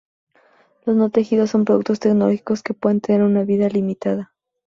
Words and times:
Los 0.83 0.95
no 0.95 1.11
tejidos 1.11 1.51
son 1.51 1.63
productos 1.63 1.99
tecnológicos 1.99 2.63
que 2.63 2.73
pueden 2.73 3.01
tener 3.01 3.21
una 3.21 3.43
vida 3.43 3.69
limitada. 3.69 4.33